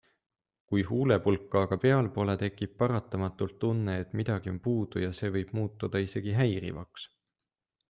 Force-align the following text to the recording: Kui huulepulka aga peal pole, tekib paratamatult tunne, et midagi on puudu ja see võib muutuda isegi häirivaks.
Kui 0.69 0.85
huulepulka 0.85 1.61
aga 1.65 1.77
peal 1.83 2.09
pole, 2.15 2.35
tekib 2.45 2.73
paratamatult 2.79 3.59
tunne, 3.65 3.99
et 4.05 4.17
midagi 4.23 4.53
on 4.55 4.59
puudu 4.69 5.05
ja 5.07 5.13
see 5.21 5.31
võib 5.39 5.55
muutuda 5.61 6.05
isegi 6.09 6.37
häirivaks. 6.43 7.09